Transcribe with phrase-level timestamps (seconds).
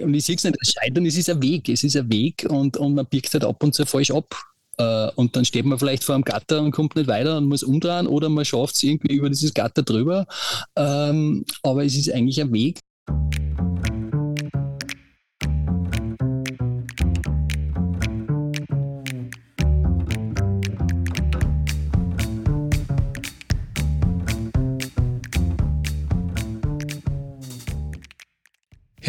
[0.00, 2.46] Und ich sehe es nicht als Scheitern, es ist ein Weg, es ist ein Weg
[2.48, 4.34] und, und man biegt halt ab und zu falsch ab.
[4.78, 7.62] Äh, und dann steht man vielleicht vor einem Gatter und kommt nicht weiter und muss
[7.62, 10.26] umdrehen oder man schafft es irgendwie über dieses Gatter drüber.
[10.76, 12.80] Ähm, aber es ist eigentlich ein Weg.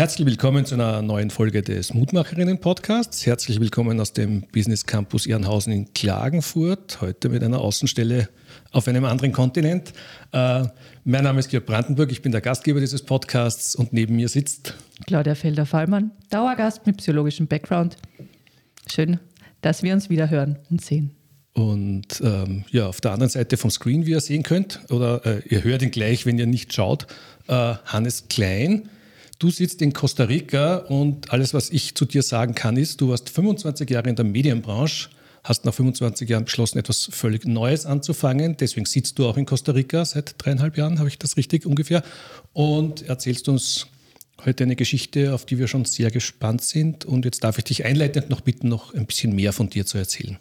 [0.03, 3.25] Herzlich willkommen zu einer neuen Folge des Mutmacherinnen-Podcasts.
[3.25, 6.99] Herzlich willkommen aus dem Business Campus Ehrenhausen in Klagenfurt.
[6.99, 8.27] Heute mit einer Außenstelle
[8.73, 9.93] auf einem anderen Kontinent.
[10.33, 10.65] Äh,
[11.05, 14.75] mein Name ist Georg Brandenburg, ich bin der Gastgeber dieses Podcasts und neben mir sitzt
[15.07, 17.95] Claudia Felder-Fallmann, Dauergast mit psychologischem Background.
[18.91, 19.21] Schön,
[19.61, 21.11] dass wir uns wieder hören und sehen.
[21.53, 25.41] Und ähm, ja, auf der anderen Seite vom Screen, wie ihr sehen könnt, oder äh,
[25.47, 27.07] ihr hört ihn gleich, wenn ihr nicht schaut,
[27.47, 28.89] äh, Hannes Klein
[29.43, 33.09] Du sitzt in Costa Rica und alles, was ich zu dir sagen kann, ist, du
[33.09, 35.09] warst 25 Jahre in der Medienbranche,
[35.43, 38.55] hast nach 25 Jahren beschlossen, etwas völlig Neues anzufangen.
[38.55, 42.03] Deswegen sitzt du auch in Costa Rica seit dreieinhalb Jahren, habe ich das richtig ungefähr,
[42.53, 43.87] und erzählst uns
[44.45, 47.03] heute eine Geschichte, auf die wir schon sehr gespannt sind.
[47.03, 49.97] Und jetzt darf ich dich einleitend noch bitten, noch ein bisschen mehr von dir zu
[49.97, 50.37] erzählen.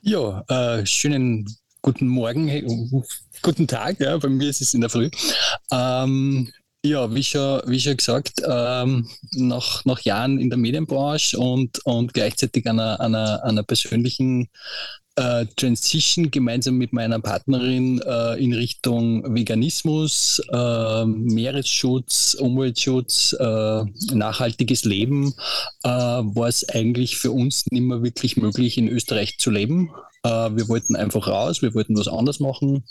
[0.00, 1.46] Ja, äh, schönen
[1.80, 2.66] guten Morgen, hey,
[3.40, 5.10] guten Tag, ja, bei mir ist es in der Früh.
[5.70, 6.50] Ähm,
[6.84, 12.12] ja, wie schon, wie schon gesagt, ähm, nach, nach Jahren in der Medienbranche und, und
[12.12, 14.48] gleichzeitig einer, einer, einer persönlichen
[15.16, 24.84] äh, Transition gemeinsam mit meiner Partnerin äh, in Richtung Veganismus, äh, Meeresschutz, Umweltschutz, äh, nachhaltiges
[24.84, 25.34] Leben,
[25.84, 29.90] äh, war es eigentlich für uns nicht mehr wirklich möglich, in Österreich zu leben.
[30.24, 32.84] Äh, wir wollten einfach raus, wir wollten was anderes machen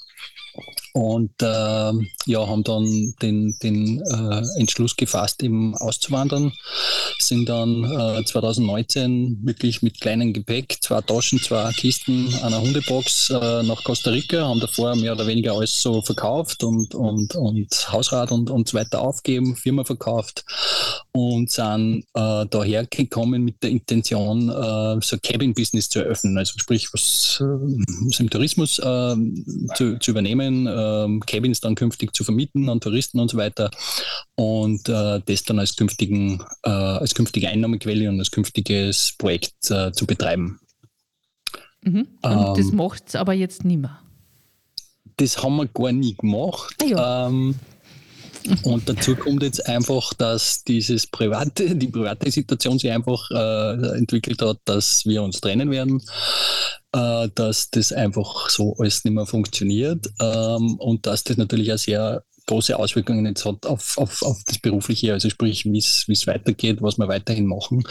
[0.93, 4.03] und ja, haben dann den, den
[4.59, 6.53] Entschluss gefasst, eben auszuwandern.
[7.17, 12.12] Sind dann äh, 2019 wirklich mit kleinem Gepäck, zwei Taschen, zwei Kisten,
[12.43, 16.95] einer Hundebox äh, nach Costa Rica, haben davor mehr oder weniger alles so verkauft und,
[16.95, 20.45] und, und Hausrat und, und so weiter aufgeben, Firma verkauft
[21.11, 26.93] und sind äh, daher gekommen mit der Intention, äh, so Cabin-Business zu eröffnen, also sprich,
[26.93, 33.19] was, was im Tourismus zu, zu übernehmen ähm, Cabins dann künftig zu vermieten an Touristen
[33.19, 33.71] und so weiter
[34.35, 39.91] und äh, das dann als, künftigen, äh, als künftige Einnahmequelle und als künftiges Projekt äh,
[39.91, 40.59] zu betreiben.
[41.83, 42.07] Mhm.
[42.21, 43.99] Und ähm, das macht es aber jetzt nicht mehr.
[45.17, 46.75] Das haben wir gar nie gemacht.
[46.81, 47.27] Ah, ja.
[47.27, 47.55] ähm,
[48.63, 54.41] und dazu kommt jetzt einfach, dass dieses private, die private Situation sich einfach äh, entwickelt
[54.41, 56.01] hat, dass wir uns trennen werden,
[56.93, 61.77] äh, dass das einfach so alles nicht mehr funktioniert ähm, und dass das natürlich auch
[61.77, 66.81] sehr große Auswirkungen jetzt hat auf, auf, auf das Berufliche, also sprich, wie es weitergeht,
[66.81, 67.83] was wir weiterhin machen.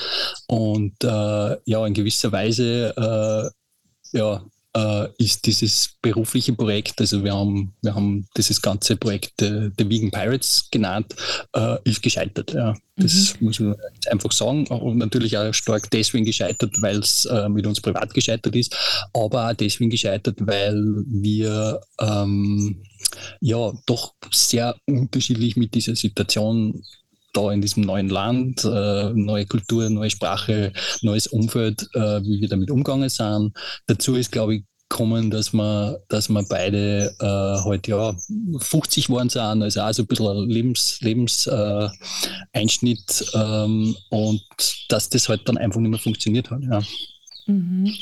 [0.47, 3.62] Und äh, ja, in gewisser Weise äh,
[4.13, 9.71] ja, äh, ist dieses berufliche Projekt, also wir haben, wir haben dieses ganze Projekt äh,
[9.77, 11.15] The Vegan Pirates genannt,
[11.55, 12.53] äh, ist gescheitert.
[12.55, 12.75] Ja.
[12.97, 13.47] Das mhm.
[13.47, 13.77] muss man
[14.11, 14.67] einfach sagen.
[14.69, 18.75] Und natürlich auch stark deswegen gescheitert, weil es äh, mit uns privat gescheitert ist,
[19.13, 22.83] aber auch deswegen gescheitert, weil wir ähm,
[23.41, 26.83] ja doch sehr unterschiedlich mit dieser Situation
[27.33, 30.73] da in diesem neuen Land, äh, neue Kultur, neue Sprache,
[31.03, 33.53] neues Umfeld, äh, wie wir damit umgegangen sind.
[33.87, 38.15] Dazu ist, glaube ich, kommen, dass wir, dass wir beide äh, halt ja
[38.59, 44.43] 50 geworden sind, also auch so ein bisschen Lebens, Lebenseinschnitt äh, ähm, und
[44.91, 46.61] dass das halt dann einfach nicht mehr funktioniert hat.
[46.63, 46.83] Ja.
[47.47, 47.95] Mhm.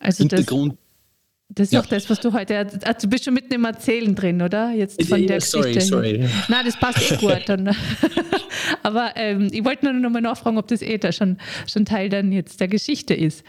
[0.00, 0.78] Also Hintergrund,
[1.54, 1.80] das ist ja.
[1.80, 2.56] auch das, was du heute.
[2.58, 4.72] Also du bist schon mitten im Erzählen drin, oder?
[4.72, 5.88] Jetzt von der sorry, Geschichte.
[5.88, 6.28] Sorry.
[6.48, 7.44] Nein, das passt eh gut.
[8.82, 12.08] Aber ähm, ich wollte nur noch mal nachfragen, ob das eh da schon, schon Teil
[12.08, 13.44] dann jetzt der Geschichte ist,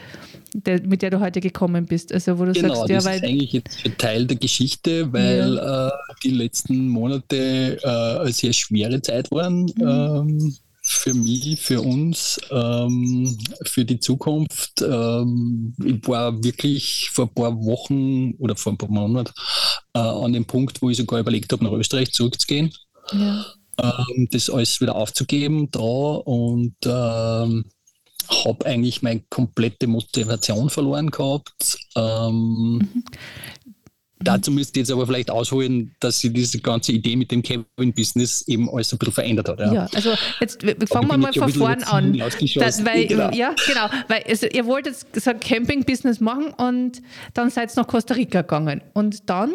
[0.52, 2.12] der, mit der du heute gekommen bist.
[2.12, 5.56] Also wo du genau, sagst, ja, das weil ist eigentlich jetzt Teil der Geschichte, weil
[5.56, 5.88] ja.
[5.88, 9.62] äh, die letzten Monate äh, eine sehr schwere Zeit waren.
[9.62, 9.72] Mhm.
[9.80, 10.56] Ähm,
[10.86, 14.82] für mich, für uns, ähm, für die Zukunft.
[14.82, 19.32] Ähm, ich war wirklich vor ein paar Wochen oder vor ein paar Monaten
[19.94, 22.70] äh, an dem Punkt, wo ich sogar überlegt habe, nach Österreich zurückzugehen.
[23.12, 23.46] Ja.
[23.80, 27.64] Ähm, das alles wieder aufzugeben da und ähm,
[28.44, 31.78] habe eigentlich meine komplette Motivation verloren gehabt.
[31.96, 33.04] Ähm, mhm.
[34.24, 38.48] Dazu müsste ich jetzt aber vielleicht ausholen, dass sich diese ganze Idee mit dem Kevin-Business
[38.48, 39.60] eben alles ein bisschen verändert hat.
[39.60, 42.16] Ja, ja also jetzt fangen wir mal von vorn an.
[42.56, 43.30] Das, weil, genau.
[43.30, 43.88] Ja, genau.
[44.08, 47.02] Weil also, ihr wollt jetzt so ein Camping-Business machen und
[47.34, 48.80] dann seid ihr nach Costa Rica gegangen.
[48.94, 49.52] Und dann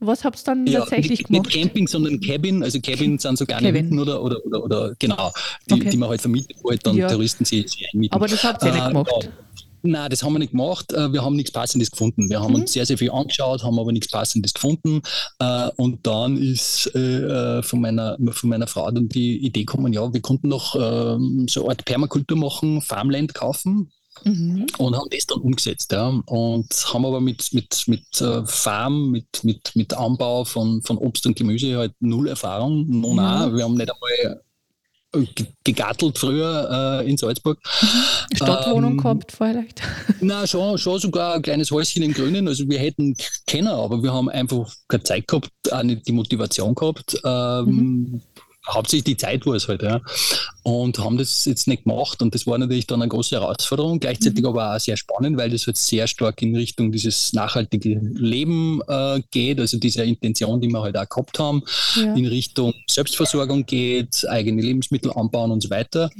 [0.00, 1.46] Was habt ihr dann ja, tatsächlich nicht, gemacht?
[1.46, 2.62] Nicht Camping, sondern Cabin.
[2.62, 5.32] Also Cabin sind so kleine Hütten oder, oder, oder, oder genau,
[5.68, 5.90] die, okay.
[5.90, 7.08] die man halt vermietet, wo halt dann ja.
[7.08, 8.14] Touristen sie, sie einmieten.
[8.14, 9.10] Aber das habt ihr äh, nicht gemacht?
[9.22, 9.28] Ja.
[9.82, 10.92] Nein, das haben wir nicht gemacht.
[10.92, 12.28] Äh, wir haben nichts Passendes gefunden.
[12.28, 12.60] Wir haben mhm.
[12.62, 15.02] uns sehr, sehr viel angeschaut, haben aber nichts Passendes gefunden.
[15.38, 20.12] Äh, und dann ist äh, von meiner, von meiner Frau dann die Idee gekommen, ja,
[20.12, 23.92] wir konnten noch ähm, so eine Art Permakultur machen, Farmland kaufen.
[24.24, 24.66] Mhm.
[24.78, 25.92] Und haben das dann umgesetzt.
[25.92, 26.08] Ja.
[26.26, 28.04] Und haben aber mit, mit, mit
[28.46, 32.84] Farm, mit, mit, mit Anbau von, von Obst und Gemüse halt null Erfahrung.
[32.88, 33.56] No, mhm.
[33.56, 34.42] Wir haben nicht einmal
[35.64, 37.58] gegattelt früher äh, in Salzburg.
[38.34, 39.82] Stadtwohnung ähm, gehabt vielleicht?
[40.20, 42.46] Na schon, schon sogar ein kleines Häuschen im Grünen.
[42.46, 43.16] Also wir hätten
[43.46, 47.18] kennen, aber wir haben einfach keine Zeit gehabt, auch nicht die Motivation gehabt.
[47.24, 48.22] Ähm, mhm
[48.68, 50.00] hauptsächlich die Zeit war es halt, ja.
[50.68, 54.42] Und haben das jetzt nicht gemacht und das war natürlich dann eine große Herausforderung, gleichzeitig
[54.42, 54.50] mhm.
[54.50, 59.22] aber auch sehr spannend, weil das halt sehr stark in Richtung dieses nachhaltige Leben äh,
[59.30, 61.62] geht, also diese Intention, die wir halt auch gehabt haben,
[61.96, 62.12] ja.
[62.12, 66.10] in Richtung Selbstversorgung geht, eigene Lebensmittel anbauen und so weiter.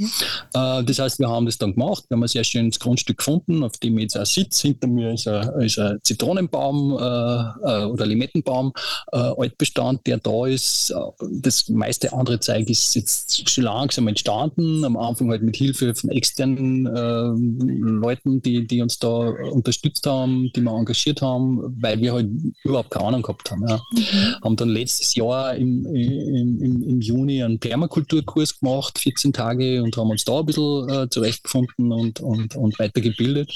[0.55, 0.79] Ja.
[0.81, 3.63] Äh, das heißt, wir haben das dann gemacht, wir haben ein sehr schönes Grundstück gefunden,
[3.63, 4.69] auf dem ich jetzt auch sitze.
[4.69, 8.73] Hinter mir ist ein, ist ein Zitronenbaum äh, äh oder Limettenbaum,
[9.13, 10.95] äh, Altbestand, der da ist.
[11.21, 14.38] Das meiste andere Zeug ist jetzt schon langsam entstanden.
[14.85, 20.51] Am Anfang halt mit Hilfe von externen äh, Leuten, die, die uns da unterstützt haben,
[20.55, 22.29] die wir engagiert haben, weil wir halt
[22.65, 23.67] überhaupt keine Ahnung gehabt haben.
[23.69, 23.81] Ja.
[23.93, 24.35] Mhm.
[24.43, 29.97] Haben dann letztes Jahr im, im, im, im, Juni einen Permakulturkurs gemacht, 14 Tage, und
[29.97, 33.53] haben uns da ein bisschen äh, zurechtgefunden und, und, und weitergebildet.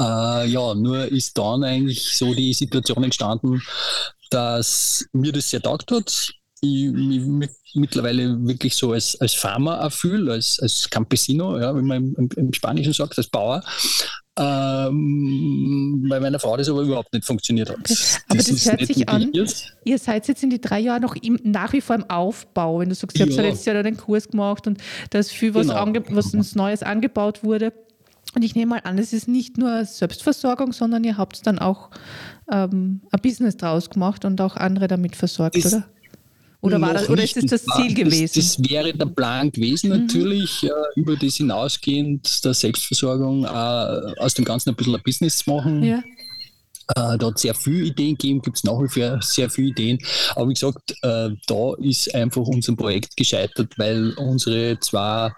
[0.00, 3.62] Äh, ja, nur ist dann eigentlich so die Situation entstanden,
[4.30, 10.32] dass mir das sehr taugt hat ich mich mittlerweile wirklich so als, als Farmer fühle,
[10.32, 13.62] als, als Campesino, ja, wie man im, im Spanischen sagt, als Bauer.
[14.40, 17.78] Ähm, bei meiner Frau das aber überhaupt nicht funktioniert hat.
[17.78, 17.94] Okay.
[18.28, 19.32] Aber das, das hört sich an,
[19.84, 22.88] ihr seid jetzt in die drei Jahre noch im, nach wie vor im Aufbau, wenn
[22.88, 23.32] du sagst, ihr ja.
[23.32, 24.78] habt letztes Jahr den Kurs gemacht und
[25.10, 25.80] da ist viel, was, genau.
[25.80, 27.72] ange, was uns Neues angebaut wurde.
[28.34, 31.90] Und ich nehme mal an, es ist nicht nur Selbstversorgung, sondern ihr habt dann auch
[32.52, 35.88] ähm, ein Business draus gemacht und auch andere damit versorgt, das, oder?
[36.60, 38.32] Oder, war das, oder ist das das Ziel gewesen?
[38.34, 40.06] Das, das wäre der Plan gewesen, mhm.
[40.06, 43.48] natürlich, äh, über das hinausgehend der Selbstversorgung äh,
[44.20, 45.82] aus dem Ganzen ein bisschen ein Business zu machen.
[45.84, 46.02] Ja.
[46.96, 49.98] Äh, da hat sehr viele Ideen gegeben, gibt es nach wie vor sehr viele Ideen.
[50.34, 55.30] Aber wie gesagt, äh, da ist einfach unser Projekt gescheitert, weil unsere zwei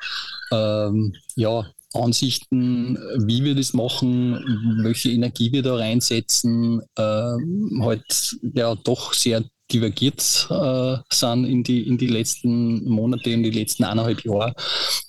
[0.52, 2.96] ähm, ja, Ansichten,
[3.26, 10.48] wie wir das machen, welche Energie wir da reinsetzen, äh, halt ja doch sehr divergiert
[10.50, 14.54] äh, sind in die, in die letzten Monate, in die letzten eineinhalb Jahre.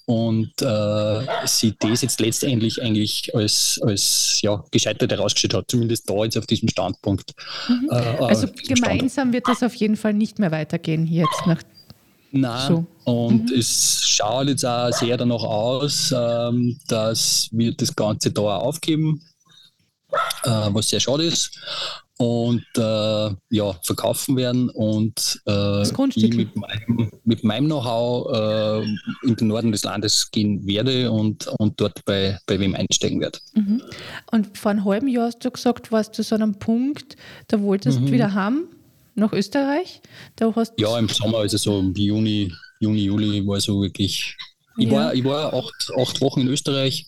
[0.05, 6.23] Und äh, sie das jetzt letztendlich eigentlich als, als ja, gescheitert herausgestellt hat, zumindest da
[6.23, 7.33] jetzt auf diesem Standpunkt.
[7.67, 7.89] Mhm.
[7.91, 9.33] Äh, also gemeinsam Stand.
[9.33, 11.61] wird das auf jeden Fall nicht mehr weitergehen hier jetzt nach
[12.33, 12.85] Nein, so.
[13.11, 13.57] und mhm.
[13.57, 19.21] es schaut jetzt auch sehr danach aus, ähm, dass wir das Ganze da aufgeben,
[20.43, 21.59] äh, was sehr schade ist
[22.21, 27.09] und äh, ja, verkaufen werden und äh, ich mit meinem,
[27.41, 32.59] meinem Know-how äh, in den Norden des Landes gehen werde und, und dort bei, bei
[32.59, 33.39] wem einsteigen werde.
[33.55, 33.81] Mhm.
[34.31, 37.15] Und vor einem halben Jahr hast du gesagt, warst du so an einem Punkt,
[37.47, 38.11] da wolltest du mhm.
[38.11, 38.67] wieder haben
[39.15, 40.03] nach Österreich.
[40.35, 44.37] Da hast ja, im Sommer, also so im Juni, Juni, Juli war so wirklich.
[44.77, 44.91] Ich, ja.
[44.91, 47.07] war, ich war acht, acht Wochen in Österreich,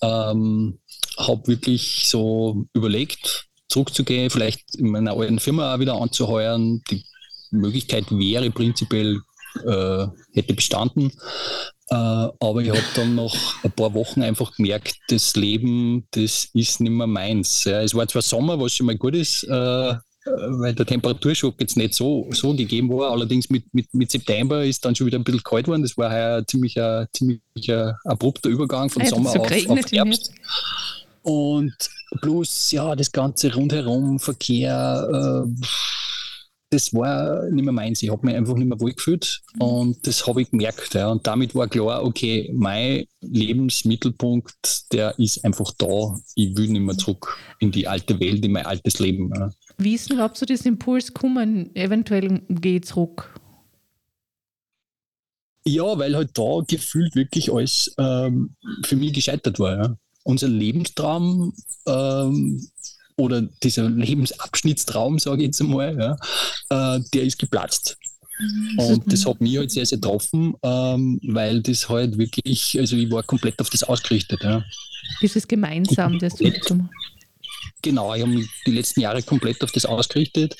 [0.00, 0.78] ähm,
[1.16, 6.82] habe wirklich so überlegt, zurückzugehen, vielleicht in meiner alten Firma auch wieder anzuheuern.
[6.90, 7.04] Die
[7.50, 9.20] Möglichkeit wäre prinzipiell,
[9.66, 11.12] äh, hätte bestanden.
[11.90, 16.80] Äh, aber ich habe dann nach ein paar Wochen einfach gemerkt, das Leben, das ist
[16.80, 17.64] nicht mehr meins.
[17.64, 19.94] Ja, es war zwar Sommer, was schon mal gut ist, äh,
[20.24, 23.12] weil der Temperaturschock jetzt nicht so, so gegeben war.
[23.12, 25.82] Allerdings mit, mit, mit September ist dann schon wieder ein bisschen kalt geworden.
[25.82, 27.40] Das war heuer ziemlich ein ziemlich
[28.04, 30.32] abrupter Übergang von Sommer auf, auf Herbst.
[31.22, 31.74] Und
[32.20, 35.64] plus, ja, das ganze rundherum, Verkehr, äh,
[36.70, 38.02] das war nicht mehr meins.
[38.02, 39.62] Ich habe mich einfach nicht mehr wohl gefühlt mhm.
[39.62, 40.94] und das habe ich gemerkt.
[40.94, 41.10] Ja.
[41.10, 46.18] Und damit war klar, okay, mein Lebensmittelpunkt, der ist einfach da.
[46.34, 49.30] Ich will nicht mehr zurück in die alte Welt, in mein altes Leben.
[49.34, 49.50] Ja.
[49.78, 53.34] Wie ist denn überhaupt so das Impuls gekommen, eventuell gehe zurück?
[55.64, 59.76] Ja, weil halt da gefühlt wirklich alles ähm, für mich gescheitert war.
[59.76, 59.96] Ja
[60.28, 61.54] unser Lebenstraum
[61.86, 62.68] ähm,
[63.16, 67.96] oder dieser Lebensabschnittstraum, sage ich jetzt einmal, ja, äh, der ist geplatzt.
[68.38, 68.78] Mhm.
[68.78, 73.10] Und das hat mich halt sehr, sehr getroffen, ähm, weil das halt wirklich, also ich
[73.10, 74.40] war komplett auf das ausgerichtet.
[74.42, 74.62] Ja.
[75.22, 76.90] Das ist gemeinsam, das zu machen.
[77.82, 80.56] Genau, ich habe mich die letzten Jahre komplett auf das ausgerichtet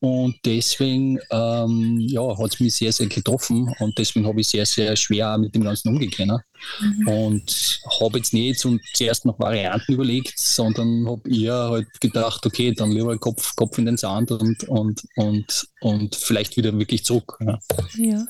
[0.00, 4.66] und deswegen ähm, ja, hat es mich sehr, sehr getroffen und deswegen habe ich sehr,
[4.66, 6.38] sehr schwer mit dem Ganzen umgehen können.
[6.80, 7.08] Mhm.
[7.08, 12.72] Und habe jetzt nicht und zuerst noch Varianten überlegt, sondern habe eher halt gedacht, okay,
[12.72, 17.38] dann lieber Kopf, Kopf in den Sand und, und, und, und vielleicht wieder wirklich zurück.
[17.40, 17.58] Ja.
[17.96, 18.26] ja.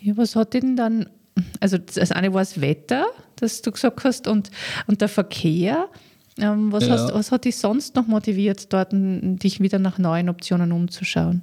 [0.00, 1.08] ja was hat denn dann,
[1.60, 3.06] also das eine war das Wetter,
[3.36, 4.50] das du gesagt hast, und,
[4.86, 5.88] und der Verkehr.
[6.38, 6.92] Ähm, was, ja.
[6.92, 11.42] hast, was hat dich sonst noch motiviert, dort dich wieder nach neuen Optionen umzuschauen?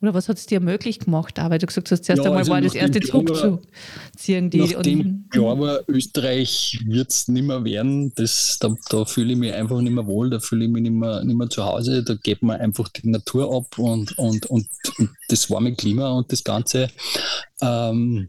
[0.00, 1.40] Oder was hat es dir möglich gemacht?
[1.40, 4.50] Auch, weil du gesagt hast, zuerst ja, einmal also war das erste zurückzuziehen.
[4.50, 9.38] Die nachdem klar war, Österreich wird es nicht mehr werden, das, da, da fühle ich
[9.38, 12.04] mich einfach nicht mehr wohl, da fühle ich mich nicht mehr, nicht mehr zu Hause,
[12.04, 14.68] da geht man einfach die Natur ab und, und, und,
[14.98, 16.88] und das warme Klima und das Ganze.
[17.60, 18.28] Ähm,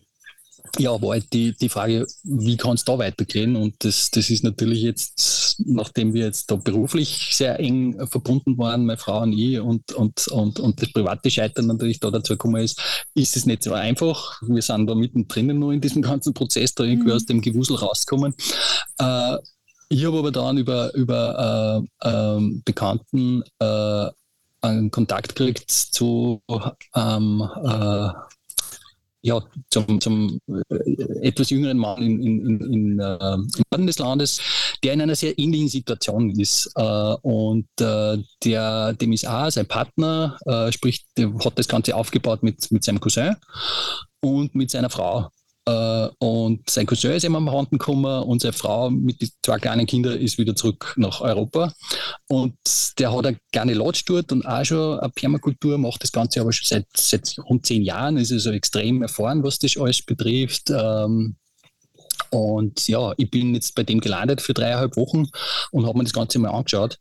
[0.78, 3.56] ja, war halt die, die Frage, wie kann es da weitergehen?
[3.56, 8.86] Und das, das ist natürlich jetzt, nachdem wir jetzt da beruflich sehr eng verbunden waren,
[8.86, 12.64] meine Frau und ich, und, und, und, und das private Scheitern natürlich da dazu gekommen
[12.64, 12.80] ist,
[13.16, 14.42] ist es nicht so einfach.
[14.46, 17.16] Wir sind da mittendrin nur in diesem ganzen Prozess, da irgendwie mhm.
[17.16, 18.34] aus dem Gewusel rauskommen.
[19.00, 19.38] Äh,
[19.90, 23.44] ich habe aber dann über, über äh, äh, Bekannten
[24.62, 26.42] einen Kontakt gekriegt zu
[26.96, 28.10] ähm, äh,
[29.22, 34.42] ja, zum, zum äh, etwas jüngeren Mann in, in, in, äh, im Norden des Landes,
[34.84, 36.72] der in einer sehr ähnlichen Situation ist.
[36.76, 36.82] Äh,
[37.22, 42.44] und äh, der, dem ist auch sein Partner, äh, sprich, der hat das Ganze aufgebaut
[42.44, 43.36] mit, mit seinem Cousin
[44.22, 45.30] und mit seiner Frau.
[45.70, 49.58] Äh, und sein Cousin ist eben am Randen gekommen und seine Frau mit den zwei
[49.58, 51.74] kleinen Kindern ist wieder zurück nach Europa.
[52.28, 52.56] Und
[52.98, 56.52] der hat eine kleine Lodge dort und auch schon eine Permakultur, macht das Ganze aber
[56.52, 60.70] schon seit, seit rund zehn Jahren, ist also extrem erfahren, was das alles betrifft.
[60.70, 61.36] Ähm,
[62.32, 65.28] und ja, ich bin jetzt bei dem gelandet für dreieinhalb Wochen
[65.72, 67.00] und habe mir das Ganze mal angeschaut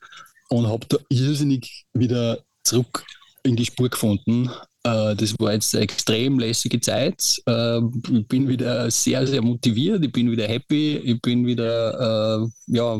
[0.48, 3.04] und habe da irrsinnig wieder zurück
[3.42, 4.50] in die Spur gefunden.
[4.88, 7.42] Äh, das war jetzt eine extrem lässige Zeit.
[7.46, 7.80] Äh,
[8.10, 12.98] ich bin wieder sehr, sehr motiviert, ich bin wieder happy, ich bin wieder äh, ja,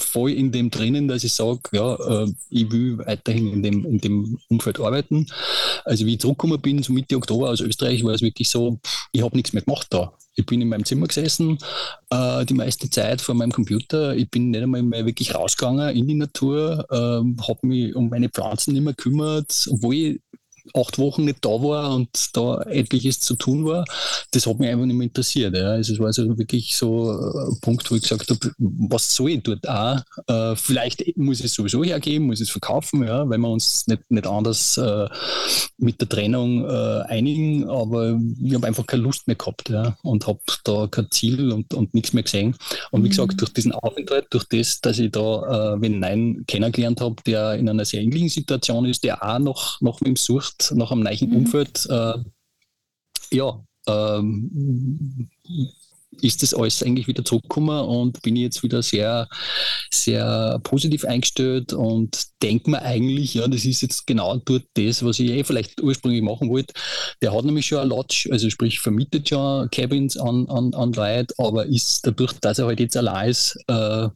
[0.00, 4.38] voll in dem drinnen, dass ich sage, ja, ich will weiterhin in dem, in dem
[4.48, 5.26] Umfeld arbeiten.
[5.84, 8.78] Also wie ich zurückgekommen bin, so Mitte Oktober aus Österreich, war es wirklich so,
[9.12, 10.12] ich habe nichts mehr gemacht da.
[10.38, 11.58] Ich bin in meinem Zimmer gesessen,
[12.10, 14.14] äh, die meiste Zeit vor meinem Computer.
[14.14, 18.28] Ich bin nicht einmal mehr wirklich rausgegangen in die Natur, äh, habe mich um meine
[18.28, 20.20] Pflanzen nicht mehr gekümmert, obwohl ich
[20.74, 23.84] acht Wochen nicht da war und da etliches zu tun war,
[24.30, 25.56] das hat mich einfach nicht mehr interessiert.
[25.56, 25.70] Ja.
[25.70, 29.42] Also es war also wirklich so ein Punkt, wo ich gesagt habe, was soll ich
[29.42, 30.00] dort auch?
[30.26, 33.86] Äh, vielleicht muss ich es sowieso hergeben, muss ich es verkaufen, ja, weil wir uns
[33.86, 35.08] nicht, nicht anders äh,
[35.78, 40.26] mit der Trennung äh, einigen, aber ich habe einfach keine Lust mehr gehabt ja, und
[40.26, 42.56] habe da kein Ziel und, und nichts mehr gesehen.
[42.90, 43.36] Und wie gesagt, mhm.
[43.38, 47.68] durch diesen Aufenthalt, durch das, dass ich da äh, wenn Nein kennengelernt habe, der in
[47.68, 51.30] einer sehr ähnlichen Situation ist, der auch noch, noch mit ihm sucht, nach einem neuen
[51.30, 51.36] mhm.
[51.36, 52.14] Umfeld, äh,
[53.30, 55.30] ja, ähm,
[56.22, 59.28] ist das alles eigentlich wieder zurückgekommen und bin jetzt wieder sehr,
[59.90, 65.18] sehr positiv eingestellt und denke mir eigentlich, ja, das ist jetzt genau dort das, was
[65.18, 66.74] ich eh vielleicht ursprünglich machen wollte.
[67.22, 71.34] Der hat nämlich schon eine Lodge, also sprich vermietet schon Cabins an, an, an Leute,
[71.38, 74.08] aber ist dadurch, dass er halt jetzt allein ist, äh,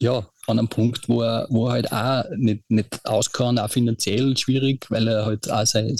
[0.00, 3.70] ja, an einem Punkt, wo er, wo er halt auch nicht, nicht aus kann, auch
[3.70, 5.94] finanziell schwierig, weil er halt auch sein,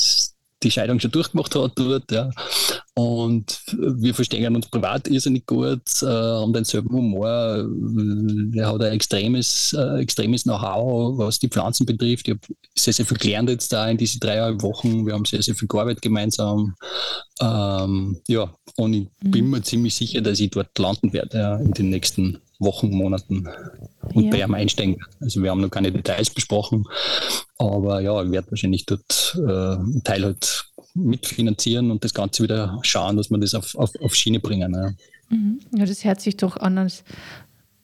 [0.62, 2.10] die Scheidung schon durchgemacht hat dort.
[2.10, 2.30] Ja.
[2.94, 7.64] Und wir verstehen uns privat irrsinnig gut, äh, haben denselben Humor.
[8.54, 12.26] Er hat ein extremes, äh, extremes Know-how, was die Pflanzen betrifft.
[12.26, 12.40] Ich habe
[12.76, 15.06] sehr, sehr viel gelernt jetzt da in diese dreieinhalb Wochen.
[15.06, 16.74] Wir haben sehr, sehr viel gearbeitet gemeinsam.
[17.40, 19.30] Ähm, ja, und ich mhm.
[19.30, 23.48] bin mir ziemlich sicher, dass ich dort landen werde ja, in den nächsten Wochen, Monaten
[24.14, 24.46] und ja.
[24.46, 24.96] bei einsteigen.
[25.20, 26.84] Also wir haben noch keine Details besprochen,
[27.58, 32.78] aber ja, ich werde wahrscheinlich dort äh, einen Teil halt mitfinanzieren und das Ganze wieder
[32.82, 34.74] schauen, dass wir das auf, auf, auf Schiene bringen.
[34.74, 34.92] Ja.
[35.30, 35.60] Mhm.
[35.74, 37.04] ja, das hört sich doch an, als,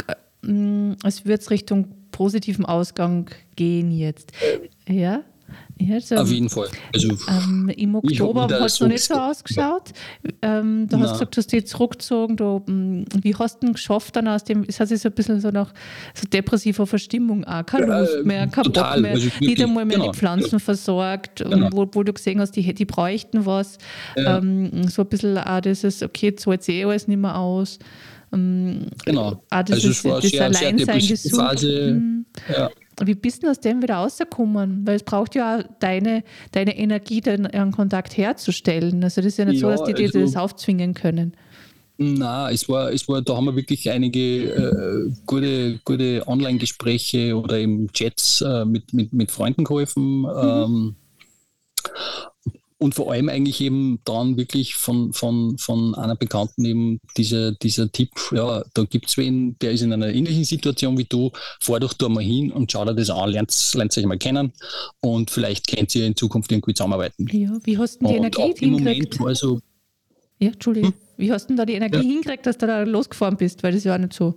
[0.08, 4.32] äh, als würde es Richtung positiven Ausgang gehen jetzt.
[4.88, 5.22] Ja?
[5.80, 6.68] Ja, so Auf jeden Fall.
[6.92, 9.90] Also, ähm, Im Oktober hat es noch nicht so ausgeschaut.
[10.40, 12.36] Ähm, du hast gesagt, du hast dich zurückgezogen.
[12.36, 15.14] Du, hm, wie hast du denn geschafft dann aus dem, es hat sich so ein
[15.14, 15.74] bisschen so nach
[16.14, 18.94] so depressiver Verstimmung auch, keine ja, Lust mehr, kein total.
[18.94, 20.12] Bock mehr, also nicht einmal mehr genau.
[20.12, 21.70] die Pflanzen versorgt, genau.
[21.72, 23.78] wo, wo, du gesehen hast, die, die bräuchten was.
[24.16, 24.38] Ja.
[24.38, 27.80] Ähm, so ein bisschen auch dieses, okay, jetzt zahlt eh alles nicht mehr aus.
[28.32, 29.42] Ähm, genau.
[29.50, 31.36] Auch dieses, also es war das sehr, sehr gesucht.
[31.36, 31.94] Phase.
[31.94, 32.26] Mhm.
[32.48, 32.70] Ja.
[33.02, 34.86] Wie bist du aus dem wieder rausgekommen?
[34.86, 36.22] Weil es braucht ja auch deine,
[36.52, 39.02] deine Energie, den, Kontakt herzustellen.
[39.02, 41.34] Also das ist ja nicht ja, so, dass die dir also, das aufzwingen können.
[41.96, 47.58] Na, es war, es war, da haben wir wirklich einige äh, gute, gute Online-Gespräche oder
[47.58, 50.22] eben Chats äh, mit, mit, mit Freunden geholfen.
[50.22, 50.26] Mhm.
[50.26, 50.94] Ähm,
[52.78, 57.90] und vor allem eigentlich eben dann wirklich von, von, von einer Bekannten eben dieser, dieser
[57.90, 61.80] Tipp, ja, da gibt es wen, der ist in einer ähnlichen Situation wie du, fahr
[61.80, 64.52] doch da mal hin und schau dir das an, lernt, lernt euch mal kennen
[65.00, 67.26] und vielleicht könnt ihr in Zukunft irgendwie zusammenarbeiten.
[67.30, 69.18] Ja, wie hast du die und Energie hingekriegt?
[69.18, 69.60] Moment war so,
[70.38, 70.90] ja, Entschuldigung.
[70.90, 70.98] Hm?
[71.16, 72.02] Wie hast du denn da die Energie ja.
[72.02, 73.62] hingekriegt, dass du da losgefahren bist?
[73.62, 74.34] Weil das ja auch nicht so.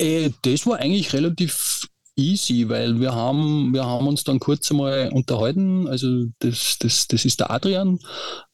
[0.00, 1.73] Äh, das war eigentlich relativ
[2.16, 5.88] easy, weil wir haben, wir haben uns dann kurz einmal unterhalten.
[5.88, 7.98] Also das, das, das ist der Adrian.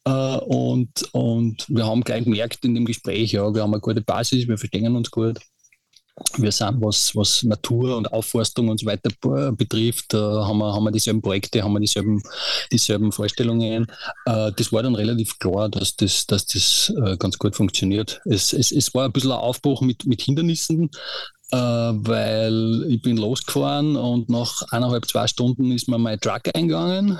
[0.04, 4.00] Äh, und, und wir haben gleich gemerkt in dem Gespräch, ja, wir haben eine gute
[4.00, 5.38] Basis, wir verstehen uns gut.
[6.36, 9.10] Wir sind, was, was Natur und Aufforstung und so weiter
[9.52, 12.22] betrifft, äh, haben, wir, haben wir dieselben Projekte, haben wir dieselben,
[12.70, 13.86] dieselben Vorstellungen.
[14.26, 18.20] Äh, das war dann relativ klar, dass das, dass das äh, ganz gut funktioniert.
[18.26, 20.90] Es, es, es war ein bisschen ein Aufbruch mit, mit Hindernissen,
[21.56, 27.18] weil ich bin losgefahren und nach eineinhalb, zwei Stunden ist mir mein Truck eingegangen,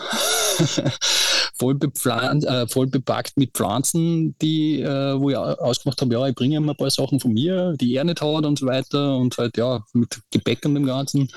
[1.59, 6.57] voll, äh, voll, bepackt mit Pflanzen, die, äh, wo ich ausgemacht habe, ja, ich bringe
[6.57, 9.57] ihm ein paar Sachen von mir, die er nicht hat und so weiter und halt,
[9.57, 11.29] ja, mit Gepäck und dem Ganzen.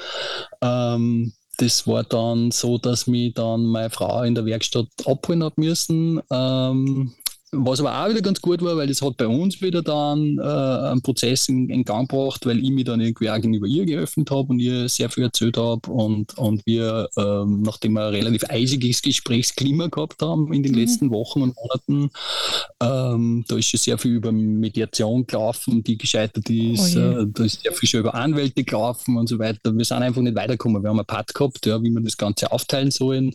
[0.62, 5.58] Ähm, das war dann so, dass mich dann meine Frau in der Werkstatt abholen hat
[5.58, 6.20] müssen.
[6.32, 7.14] Ähm,
[7.54, 10.42] was aber auch wieder ganz gut war, weil das hat bei uns wieder dann äh,
[10.42, 14.32] einen Prozess in, in, Gang gebracht, weil ich mich dann irgendwie auch gegenüber ihr geöffnet
[14.32, 18.44] habe und ihr sehr viel erzählt habe und, und wir, ähm, nachdem wir ein relativ
[18.50, 20.80] eisiges Gesprächsklima gehabt haben in den mhm.
[20.80, 22.10] letzten Wochen und Monaten,
[22.82, 27.44] ähm, da ist schon sehr viel über Mediation gelaufen, die gescheitert ist, oh äh, da
[27.44, 29.76] ist sehr viel schon über Anwälte gelaufen und so weiter.
[29.76, 30.82] Wir sind einfach nicht weitergekommen.
[30.82, 33.34] Wir haben ein Part gehabt, ja, wie wir das Ganze aufteilen sollen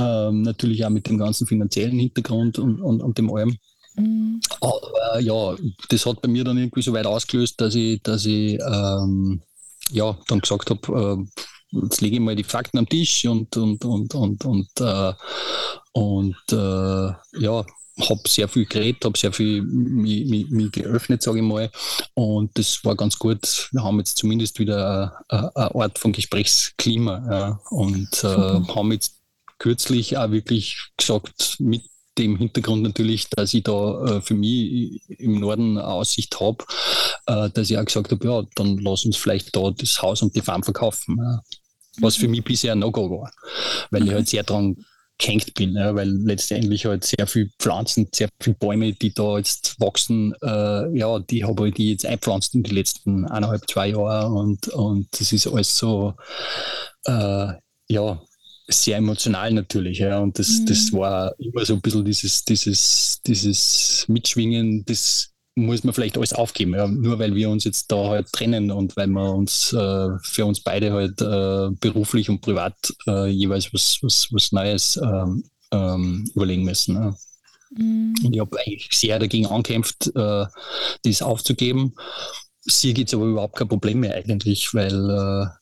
[0.00, 3.56] ähm, natürlich auch mit dem ganzen finanziellen Hintergrund und, und, und dem allem.
[3.96, 4.40] Mhm.
[4.60, 5.56] Aber ja,
[5.88, 9.42] das hat bei mir dann irgendwie so weit ausgelöst, dass ich, dass ich ähm,
[9.90, 11.26] ja, dann gesagt habe,
[11.72, 15.12] äh, jetzt lege ich mal die Fakten am Tisch und, und, und, und, und, äh,
[15.92, 17.64] und äh, ja,
[18.08, 21.70] habe sehr viel geredet, habe sehr viel mich, mich, mich geöffnet, sage ich mal.
[22.14, 23.68] Und das war ganz gut.
[23.72, 28.26] Wir haben jetzt zumindest wieder eine, eine Art von Gesprächsklima ja, und äh,
[28.74, 29.19] haben jetzt
[29.60, 31.82] kürzlich auch wirklich gesagt, mit
[32.18, 36.64] dem Hintergrund natürlich, dass ich da äh, für mich im Norden eine Aussicht habe,
[37.26, 40.34] äh, dass ich auch gesagt habe, ja, dann lass uns vielleicht da das Haus und
[40.34, 41.18] die Farm verkaufen.
[41.18, 41.40] Ja.
[42.00, 43.30] Was für mich bisher ein No-Go war,
[43.90, 44.76] weil ich halt sehr dran
[45.18, 49.78] gehängt bin, ja, weil letztendlich halt sehr viele Pflanzen, sehr viele Bäume, die da jetzt
[49.78, 54.32] wachsen, äh, ja, die habe ich die jetzt einpflanzt in die letzten eineinhalb, zwei Jahre
[54.32, 56.14] und, und das ist alles so,
[57.04, 57.52] äh,
[57.88, 58.22] ja,
[58.70, 59.98] sehr emotional natürlich.
[59.98, 60.18] Ja.
[60.18, 60.66] Und das, mhm.
[60.66, 66.32] das war immer so ein bisschen dieses, dieses, dieses Mitschwingen, das muss man vielleicht alles
[66.32, 66.86] aufgeben, ja.
[66.86, 70.60] nur weil wir uns jetzt da halt trennen und weil wir uns äh, für uns
[70.60, 72.74] beide halt äh, beruflich und privat
[73.06, 76.94] äh, jeweils was, was, was Neues ähm, ähm, überlegen müssen.
[76.94, 77.16] Ja.
[77.76, 78.14] Mhm.
[78.24, 80.46] Und ich habe eigentlich sehr dagegen angekämpft, äh,
[81.02, 81.94] das aufzugeben
[82.68, 85.10] hier gibt es aber überhaupt kein Problem mehr eigentlich, weil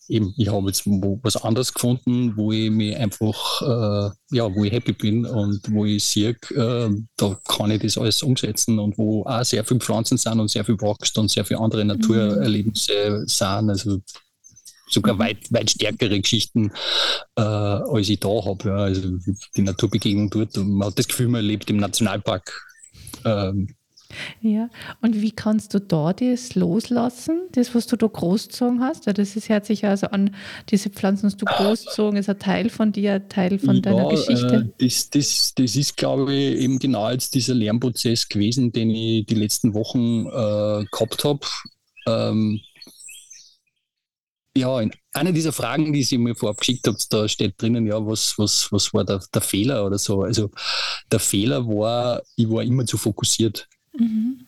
[0.08, 4.64] äh, eben ich habe jetzt was anderes gefunden, wo ich mich einfach, äh, ja, wo
[4.64, 8.98] ich happy bin und wo ich sehe, äh, da kann ich das alles umsetzen und
[8.98, 13.20] wo auch sehr viele Pflanzen sind und sehr viel wächst und sehr viele andere Naturerlebnisse
[13.20, 13.28] mhm.
[13.28, 13.70] sind.
[13.70, 14.00] Also
[14.88, 15.18] sogar mhm.
[15.20, 16.72] weit, weit stärkere Geschichten,
[17.36, 18.68] äh, als ich da habe.
[18.68, 18.76] Ja.
[18.76, 19.18] Also
[19.56, 20.56] die Naturbegegnung dort.
[20.56, 22.66] Man hat das Gefühl, man lebt im Nationalpark.
[23.24, 23.68] Ähm,
[24.40, 24.70] ja,
[25.02, 29.06] und wie kannst du da das loslassen, das, was du da großgezogen hast?
[29.06, 30.34] Ja, das ist, hört sich also an,
[30.70, 34.08] diese Pflanzen hast du großgezogen, ist ein Teil von dir, ein Teil von ja, deiner
[34.08, 34.72] Geschichte.
[34.78, 39.26] Äh, das, das, das ist, glaube ich, eben genau jetzt dieser Lernprozess gewesen, den ich
[39.26, 41.40] die letzten Wochen äh, gehabt habe.
[42.06, 42.60] Ähm,
[44.56, 48.04] ja, in einer dieser Fragen, die Sie mir vorab geschickt habt, da steht drinnen, ja,
[48.04, 50.22] was, was, was war der, der Fehler oder so.
[50.22, 50.50] Also
[51.12, 53.68] der Fehler war, ich war immer zu fokussiert.
[53.98, 54.40] Mhm.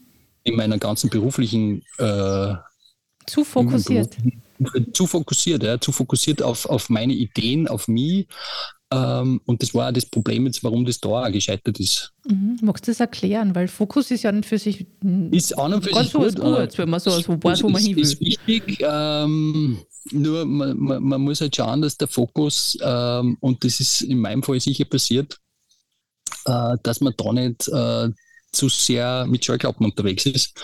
[0.44, 1.82] In meiner ganzen beruflichen.
[1.98, 2.54] Äh,
[3.26, 4.16] zu fokussiert.
[4.92, 8.26] Zu fokussiert, ja, zu fokussiert auf, auf meine Ideen, auf mich.
[8.92, 12.12] Ähm, und das war auch das Problem jetzt, warum das da auch gescheitert ist.
[12.26, 12.58] Mhm.
[12.60, 13.54] Magst du das erklären?
[13.54, 14.84] Weil Fokus ist ja an für sich
[15.30, 17.96] ist an und für sich gut, gut wenn man so also weiß, wo man hin
[17.96, 18.02] will.
[18.02, 19.78] ist wichtig, ähm,
[20.10, 24.18] nur man, man, man, muss halt schauen, dass der Fokus, ähm, und das ist in
[24.18, 25.38] meinem Fall sicher passiert,
[26.46, 28.10] äh, dass man da nicht äh,
[28.52, 30.60] zu sehr mit Scheuklappen unterwegs ist.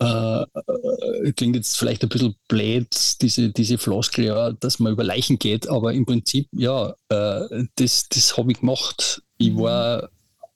[0.00, 2.88] Äh, äh, klingt jetzt vielleicht ein bisschen blöd,
[3.20, 8.08] diese, diese Floskel, ja, dass man über Leichen geht, aber im Prinzip, ja, äh, das,
[8.08, 9.22] das habe ich gemacht.
[9.36, 9.60] Ich mhm.
[9.60, 10.08] war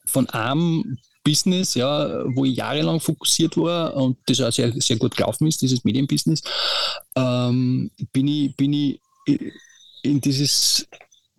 [0.06, 5.16] von einem Business, ja, wo ich jahrelang fokussiert war und das auch sehr, sehr gut
[5.16, 6.42] gelaufen ist, dieses Medienbusiness,
[7.16, 9.00] ähm, bin ich, bin ich
[10.02, 10.86] in dieses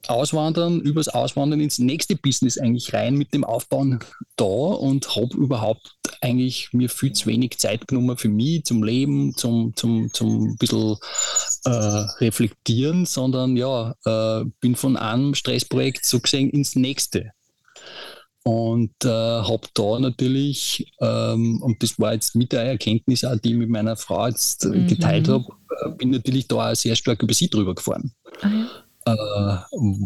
[0.09, 3.99] Auswandern, übers Auswandern ins nächste Business eigentlich rein mit dem Aufbauen
[4.35, 9.35] da und habe überhaupt eigentlich mir viel zu wenig Zeit genommen für mich, zum Leben,
[9.35, 10.97] zum, zum, zum bisschen
[11.65, 17.31] äh, reflektieren, sondern ja, äh, bin von einem Stressprojekt so gesehen ins nächste.
[18.43, 23.51] Und äh, habe da natürlich, ähm, und das war jetzt mit der Erkenntnis, auch die
[23.51, 24.85] ich mit meiner Frau jetzt mhm.
[24.85, 25.45] geteilt habe,
[25.83, 28.13] äh, bin natürlich da auch sehr stark über sie drüber gefahren.
[28.41, 28.67] Ah, ja.
[29.05, 29.57] Äh,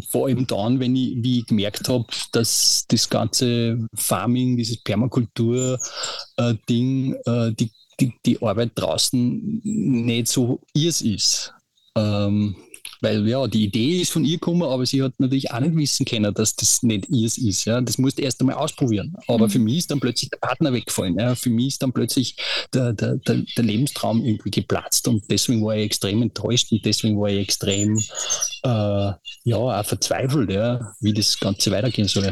[0.10, 7.14] vor allem dann, wenn ich, wie ich gemerkt habe, dass das ganze Farming, dieses Permakultur-Ding,
[7.26, 11.54] äh, äh, die, die, die Arbeit draußen nicht so ihrs ist.
[11.96, 12.56] Ähm,
[13.02, 16.06] weil ja, die Idee ist von ihr gekommen, aber sie hat natürlich auch nicht wissen
[16.06, 17.66] können, dass das nicht ihrs ist.
[17.66, 17.82] Ja.
[17.82, 19.16] Das musst du erst einmal ausprobieren.
[19.28, 19.52] Aber mhm.
[19.52, 21.18] für mich ist dann plötzlich der Partner weggefallen.
[21.18, 21.36] Ja.
[21.36, 22.36] Für mich ist dann plötzlich
[22.74, 27.20] der, der, der, der, Lebenstraum irgendwie geplatzt und deswegen war ich extrem enttäuscht und deswegen
[27.20, 27.98] war ich extrem
[28.64, 29.12] äh,
[29.44, 32.32] ja, auch verzweifelt, ja, wie das Ganze weitergehen soll.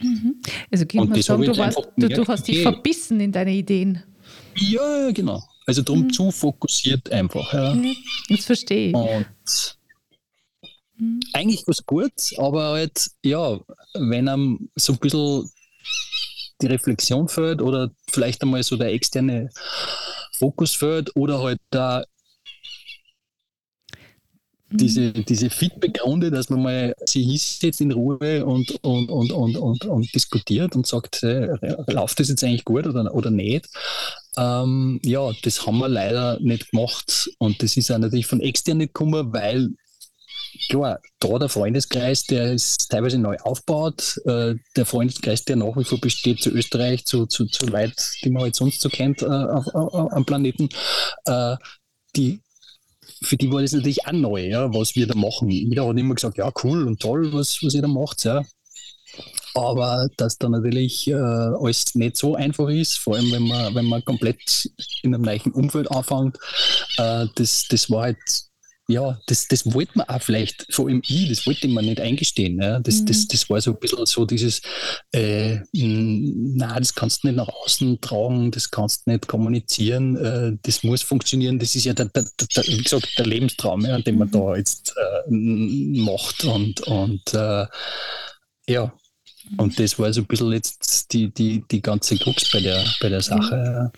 [0.00, 0.36] Mhm.
[0.70, 4.02] Also kann man sagen, du, warst, du, du, hast dich verbissen in deine Ideen.
[4.56, 5.42] Ja, genau.
[5.66, 6.12] Also darum mhm.
[6.12, 7.52] zu fokussiert einfach.
[7.52, 7.76] Ja.
[8.28, 8.94] Das verstehe ich.
[8.94, 9.26] Und
[11.00, 11.20] Mhm.
[11.32, 13.58] Eigentlich was Gutes, aber halt, ja,
[13.94, 15.50] wenn einem so ein bisschen
[16.60, 19.48] die Reflexion fällt oder vielleicht einmal so der externe
[20.38, 22.04] Fokus fällt oder halt da
[24.72, 25.24] diese, mhm.
[25.24, 30.14] diese Feedback-Runde, dass man mal sich hinsetzt in Ruhe und, und, und, und, und, und
[30.14, 31.48] diskutiert und sagt, hey,
[31.88, 33.68] läuft das jetzt eigentlich gut oder, oder nicht?
[34.36, 38.78] Ähm, ja, das haben wir leider nicht gemacht und das ist auch natürlich von extern
[38.78, 39.70] nicht gekommen, weil
[40.68, 44.20] klar, da der Freundeskreis, der ist teilweise neu aufgebaut.
[44.24, 47.94] Äh, der Freundeskreis, der nach wie vor besteht zu Österreich, zu, zu, zu Leuten,
[48.24, 50.68] die man halt sonst so kennt äh, auf, auf, am Planeten,
[51.26, 51.56] äh,
[52.16, 52.40] die
[53.22, 55.50] für die war das natürlich auch neu, ja, was wir da machen.
[55.50, 58.24] Jeder hat immer gesagt, ja, cool und toll, was, was ihr da macht.
[58.24, 58.42] Ja.
[59.54, 63.86] Aber dass da natürlich äh, alles nicht so einfach ist, vor allem wenn man, wenn
[63.86, 64.70] man komplett
[65.02, 66.38] in einem neuen Umfeld anfängt,
[66.98, 68.18] äh, das, das war halt
[68.90, 72.60] ja, das, das wollte man auch vielleicht, vor allem ich, das wollte man nicht eingestehen.
[72.60, 72.80] Ja.
[72.80, 73.06] Das, mhm.
[73.06, 74.60] das, das war so ein bisschen so dieses,
[75.12, 80.56] äh, na, das kannst du nicht nach außen tragen, das kannst du nicht kommunizieren, äh,
[80.62, 81.58] das muss funktionieren.
[81.58, 82.24] Das ist ja, der, der,
[82.56, 84.32] der, wie gesagt, der Lebenstraum, ja, den man mhm.
[84.32, 86.44] da jetzt äh, macht.
[86.44, 87.66] Und, und äh,
[88.68, 88.92] ja,
[89.56, 93.08] und das war so ein bisschen jetzt die, die, die ganze Krux bei der, bei
[93.08, 93.92] der Sache.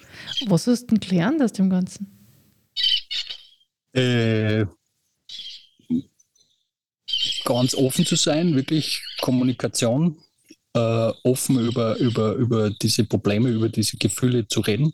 [0.47, 2.07] Was hast du denn gelernt aus dem Ganzen?
[3.93, 4.65] Äh,
[7.45, 10.17] ganz offen zu sein, wirklich Kommunikation,
[10.75, 14.93] äh, offen über, über, über diese Probleme, über diese Gefühle zu reden.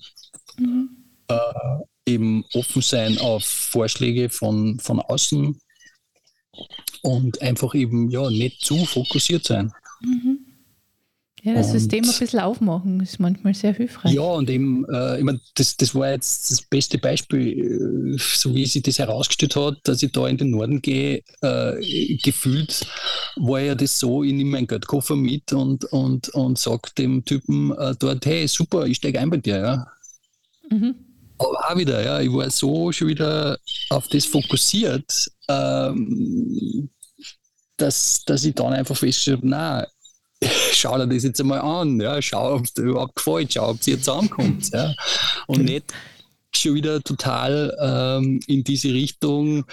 [0.58, 0.90] Mhm.
[1.28, 5.60] Äh, eben offen sein auf Vorschläge von, von außen
[7.02, 9.72] und einfach eben ja nicht zu fokussiert sein.
[10.00, 10.27] Mhm.
[11.42, 14.12] Ja, das und, System ein bisschen aufmachen ist manchmal sehr hilfreich.
[14.12, 18.54] Ja, und eben, äh, ich meine, das, das war jetzt das beste Beispiel, äh, so
[18.54, 22.86] wie sich das herausgestellt hat, dass ich da in den Norden gehe, äh, gefühlt
[23.36, 27.72] war ja das so, ich nehme meinen Geldkoffer mit und, und, und sage dem Typen
[27.78, 29.86] äh, dort, hey, super, ich steige ein bei dir, ja.
[30.70, 30.94] Mhm.
[31.38, 33.58] Aber auch wieder, ja, ich war so schon wieder
[33.90, 36.90] auf das fokussiert, ähm,
[37.76, 39.86] dass, dass ich dann einfach feststelle, nein,
[40.72, 43.78] schau dir das jetzt einmal an, ja, schau, ob es dir überhaupt gefällt, schau, ob
[43.78, 44.70] es dir zusammenkommt.
[44.72, 44.94] Ja.
[45.46, 45.92] Und nicht
[46.56, 49.64] schon wieder total ähm, in diese Richtung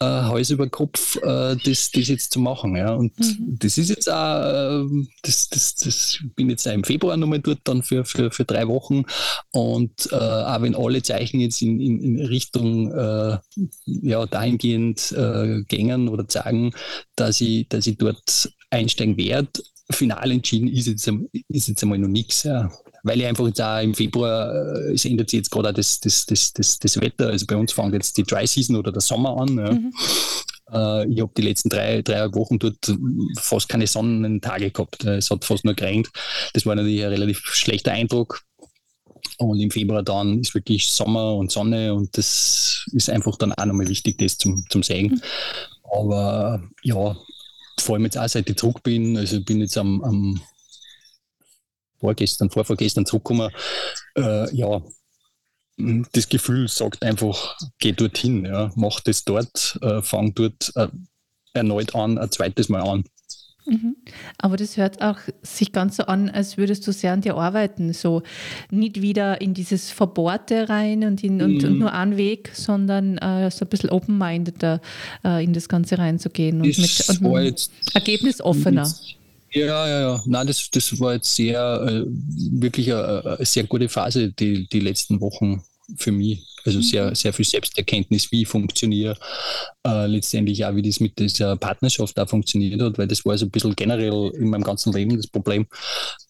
[0.00, 2.76] äh, Hals über Kopf äh, das, das jetzt zu machen.
[2.76, 2.94] Ja.
[2.94, 3.58] Und mhm.
[3.58, 7.60] das ist jetzt auch, äh, das, das, das bin jetzt auch im Februar nochmal dort
[7.64, 9.04] dann für, für, für drei Wochen.
[9.50, 13.38] Und äh, auch wenn alle Zeichen jetzt in, in, in Richtung äh,
[13.84, 16.72] ja, dahingehend äh, gängen oder sagen,
[17.16, 19.50] dass ich, dass ich dort einsteigen werde,
[19.92, 21.10] final entschieden ist jetzt,
[21.48, 22.44] ist jetzt einmal noch nichts.
[22.44, 22.70] Ja.
[23.02, 26.24] Weil ich einfach jetzt auch im Februar, äh, es ändert sich jetzt gerade das, das,
[26.26, 27.28] das, das, das Wetter.
[27.28, 29.58] Also bei uns fängt jetzt die Dry Season oder der Sommer an.
[29.58, 29.72] Ja.
[29.72, 29.92] Mhm.
[30.72, 32.94] Äh, ich habe die letzten drei, drei Wochen dort
[33.38, 35.04] fast keine Sonnentage gehabt.
[35.04, 36.10] Es hat fast nur geregnet.
[36.54, 38.42] Das war natürlich ein relativ schlechter Eindruck.
[39.38, 43.64] Und im Februar dann ist wirklich Sommer und Sonne und das ist einfach dann auch
[43.64, 45.12] nochmal wichtig, das zum, zum Sehen.
[45.12, 45.22] Mhm.
[45.92, 47.16] Aber ja,
[47.78, 50.40] vor allem jetzt auch seit ich zurück bin, also ich bin jetzt am, am
[51.98, 53.50] vorgestern, vorvorgestern zurückgekommen,
[54.16, 54.82] äh, ja,
[56.12, 60.88] das Gefühl sagt einfach, geh dorthin, ja, mach das dort, äh, fang dort äh,
[61.54, 63.04] erneut an, ein zweites Mal an.
[63.64, 63.96] Mhm.
[64.38, 67.92] Aber das hört auch sich ganz so an, als würdest du sehr an dir arbeiten.
[67.92, 68.22] So
[68.70, 71.64] nicht wieder in dieses Verbohrte rein und, in, und, mhm.
[71.64, 74.80] und nur einen Weg, sondern äh, so ein bisschen open-mindeder
[75.24, 78.88] äh, in das Ganze reinzugehen und das mit und jetzt, ergebnisoffener.
[79.52, 80.22] Ja, ja, ja.
[80.24, 84.80] Nein, das, das war jetzt sehr, äh, wirklich eine, eine, sehr gute Phase, die, die
[84.80, 85.62] letzten Wochen
[85.96, 86.51] für mich.
[86.64, 86.82] Also mhm.
[86.82, 89.16] sehr, sehr viel Selbsterkenntnis, wie ich funktioniere,
[89.86, 93.46] äh, letztendlich auch, wie das mit dieser Partnerschaft da funktioniert hat, weil das war so
[93.46, 95.66] ein bisschen generell in meinem ganzen Leben das Problem,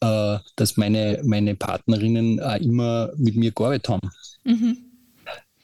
[0.01, 4.11] äh, dass meine, meine Partnerinnen auch immer mit mir gearbeitet haben.
[4.45, 4.77] Mhm.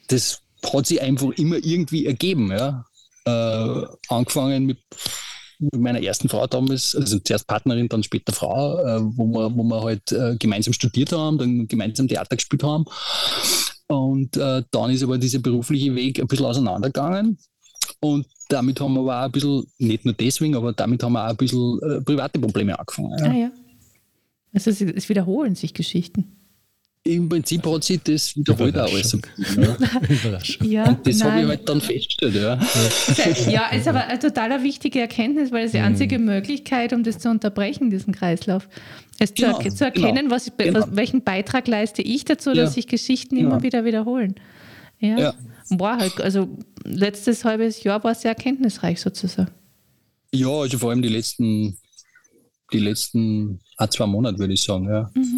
[0.09, 0.41] Das
[0.73, 2.85] hat sich einfach immer irgendwie ergeben, ja.
[3.25, 4.79] Äh, angefangen mit
[5.59, 9.65] mit meiner ersten Frau damals, also zuerst Partnerin, dann später Frau, äh, wo, wir, wo
[9.65, 12.85] wir halt äh, gemeinsam studiert haben, dann gemeinsam Theater gespielt haben.
[13.89, 17.39] Und äh, dann ist aber dieser berufliche Weg ein bisschen auseinandergegangen.
[18.01, 21.25] Und damit haben wir aber auch ein bisschen, nicht nur deswegen, aber damit haben wir
[21.25, 23.19] auch ein bisschen äh, private Probleme angefangen.
[23.19, 23.31] Ja.
[23.31, 23.51] Ah, ja.
[24.53, 26.38] Also es, es wiederholen sich Geschichten
[27.09, 29.17] im Prinzip hat sich das wiederholt auch alles.
[29.57, 29.77] Ja.
[30.67, 32.35] ja, und das habe ich halt dann festgestellt.
[32.35, 32.61] Ja,
[33.49, 36.27] ja ist aber eine total wichtige Erkenntnis, weil es die einzige mhm.
[36.27, 38.69] Möglichkeit, um das zu unterbrechen, diesen Kreislauf.
[39.19, 40.85] Es genau, zu, zu, erkennen, genau, was, genau.
[40.91, 44.35] welchen Beitrag leiste ich dazu, dass sich Geschichten immer wieder wiederholen.
[45.01, 45.19] Ja.
[45.19, 45.35] ja.
[45.71, 46.49] Boah, halt, also
[46.85, 49.51] letztes halbes Jahr war sehr erkenntnisreich sozusagen.
[50.33, 51.79] Ja, also vor allem die letzten,
[52.73, 55.11] die letzten ein, zwei Monate, würde ich sagen, ja.
[55.15, 55.38] Mhm.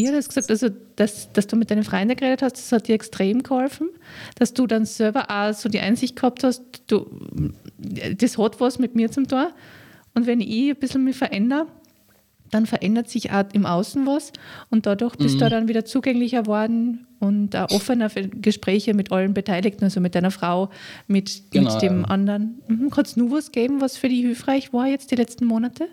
[0.00, 2.86] Ja, du hast gesagt, also, dass, dass du mit deinen Freunden geredet hast, das hat
[2.86, 3.88] dir extrem geholfen,
[4.36, 7.10] dass du dann selber auch so die Einsicht gehabt hast, du,
[8.16, 9.48] das hat was mit mir zum tun.
[10.14, 11.66] Und wenn ich ein bisschen mich verändere,
[12.52, 14.32] dann verändert sich auch im Außen was
[14.70, 15.40] und dadurch bist mhm.
[15.40, 20.14] du dann wieder zugänglicher geworden und auch offener für Gespräche mit allen Beteiligten, also mit
[20.14, 20.70] deiner Frau,
[21.08, 22.06] mit, genau, mit dem ja.
[22.06, 22.62] anderen.
[22.68, 22.90] Mhm.
[22.90, 25.88] Kannst du nur was geben, was für dich hilfreich war jetzt die letzten Monate?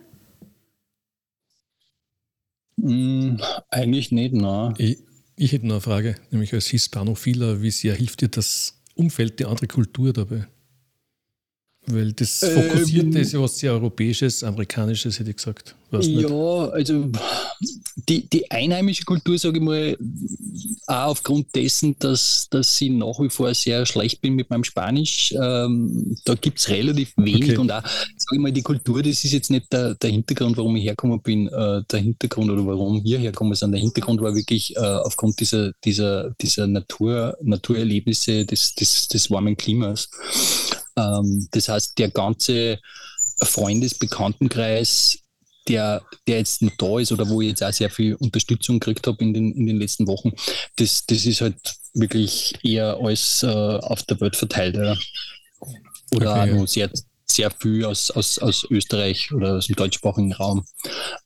[2.86, 3.38] Mm,
[3.72, 4.76] eigentlich nicht, nein.
[4.78, 5.00] Ich,
[5.36, 9.46] ich hätte noch eine Frage, nämlich als Hispanophiler, wie sehr hilft dir das Umfeld, die
[9.46, 10.48] andere Kultur dabei?
[11.88, 15.76] Weil das Fokussierte ähm, ist ja was sehr Europäisches, Amerikanisches, hätte ich gesagt.
[15.92, 16.32] Weiß ja, nicht.
[16.32, 17.12] also
[18.10, 19.98] die, die einheimische Kultur, sage ich mal,
[20.88, 25.32] auch aufgrund dessen, dass, dass ich nach wie vor sehr schlecht bin mit meinem Spanisch,
[25.40, 27.58] ähm, da gibt es relativ wenig okay.
[27.58, 30.76] und auch, sage ich mal, die Kultur, das ist jetzt nicht der, der Hintergrund, warum
[30.76, 33.72] ich hergekommen bin, äh, der Hintergrund oder warum wir herkommen sind.
[33.72, 39.56] Der Hintergrund war wirklich äh, aufgrund dieser, dieser, dieser Natur, Naturerlebnisse des, des, des warmen
[39.56, 40.10] Klimas.
[40.98, 42.80] Ähm, das heißt, der ganze
[43.42, 45.20] Freundesbekanntenkreis,
[45.68, 49.08] der, der jetzt noch da ist oder wo ich jetzt auch sehr viel Unterstützung gekriegt
[49.08, 50.32] habe in den, in den letzten Wochen,
[50.76, 54.76] das, das ist halt wirklich eher alles äh, auf der Welt verteilt.
[54.76, 54.96] Ja.
[56.14, 56.68] Oder okay, auch ja.
[56.68, 56.92] sehr,
[57.26, 60.66] sehr viel aus, aus, aus Österreich oder aus dem deutschsprachigen Raum.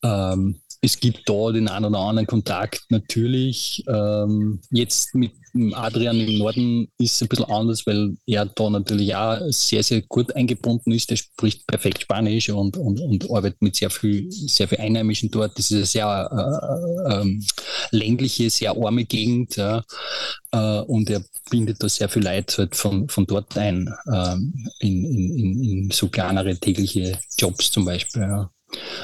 [0.03, 3.83] Ähm, es gibt da den einen oder anderen Kontakt natürlich.
[3.87, 5.31] Ähm, jetzt mit
[5.73, 10.01] Adrian im Norden ist es ein bisschen anders, weil er da natürlich auch sehr, sehr
[10.03, 11.11] gut eingebunden ist.
[11.11, 15.57] Er spricht perfekt Spanisch und, und, und arbeitet mit sehr viel, sehr viel Einheimischen dort.
[15.57, 17.39] Das ist eine sehr äh, äh,
[17.91, 19.57] ländliche, sehr arme Gegend.
[19.57, 19.83] Ja.
[20.51, 25.03] Äh, und er bindet da sehr viel Leid halt von, von dort ein, ähm, in,
[25.03, 28.21] in, in so kleinere tägliche Jobs zum Beispiel.
[28.21, 28.51] Ja.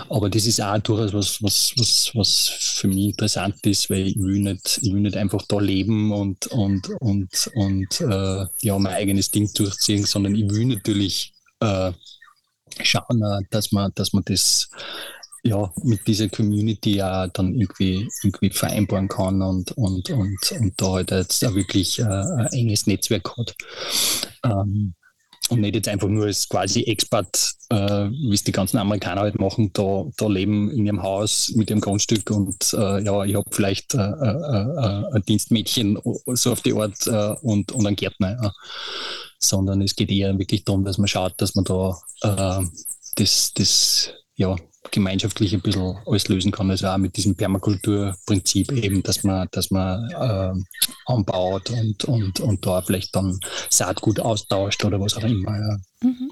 [0.10, 4.18] Aber das ist auch durchaus was, was, was, was für mich interessant ist, weil ich
[4.18, 8.94] will nicht, ich will nicht einfach da leben und, und, und, und äh, ja, mein
[8.94, 11.92] eigenes Ding durchziehen, sondern ich will natürlich äh,
[12.84, 14.70] schauen, äh, dass man, dass man das
[15.44, 20.92] ja, mit dieser Community ja dann irgendwie, irgendwie vereinbaren kann und, und, und, und da
[20.94, 23.56] halt jetzt auch wirklich äh, ein enges Netzwerk hat.
[24.44, 24.96] Ähm,
[25.50, 29.40] und nicht jetzt einfach nur als quasi Expat, äh, wie es die ganzen Amerikaner halt
[29.40, 33.50] machen, da, da leben in ihrem Haus mit ihrem Grundstück und äh, ja, ich habe
[33.52, 38.54] vielleicht äh, äh, äh, ein Dienstmädchen so auf die Art äh, und, und einen Gärtner.
[39.38, 42.00] Sondern es geht eher wirklich darum, dass man schaut, dass man da
[43.16, 44.56] das, das ja,
[44.92, 46.70] gemeinschaftlich ein bisschen alles lösen kann.
[46.70, 50.54] Also auch mit diesem Permakulturprinzip eben, dass man, dass man äh,
[51.06, 55.58] anbaut und, und, und da vielleicht dann Saatgut austauscht oder was auch immer.
[55.58, 55.78] Ja.
[56.02, 56.32] Mhm.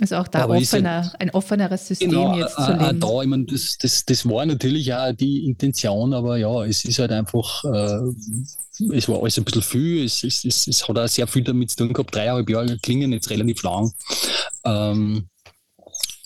[0.00, 3.00] Also auch da offener, ein offeneres System genau, jetzt zu leben.
[3.00, 6.98] Da, ich meine, das, das, das war natürlich auch die Intention, aber ja, es ist
[6.98, 11.06] halt einfach, äh, es war alles ein bisschen viel, es, es, es, es hat auch
[11.06, 13.92] sehr viel damit zu tun gehabt, dreieinhalb Jahre klingen jetzt relativ lang.
[14.64, 15.26] Ähm,